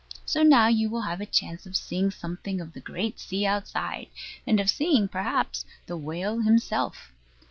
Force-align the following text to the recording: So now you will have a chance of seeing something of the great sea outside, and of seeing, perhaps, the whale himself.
So 0.25 0.41
now 0.41 0.67
you 0.67 0.89
will 0.89 1.01
have 1.03 1.21
a 1.21 1.27
chance 1.27 1.67
of 1.67 1.75
seeing 1.77 2.09
something 2.09 2.59
of 2.59 2.73
the 2.73 2.79
great 2.79 3.19
sea 3.19 3.45
outside, 3.45 4.07
and 4.47 4.59
of 4.59 4.67
seeing, 4.67 5.07
perhaps, 5.07 5.63
the 5.85 5.95
whale 5.95 6.39
himself. 6.41 7.11